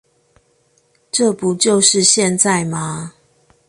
[1.11, 3.13] 這不就是現在嗎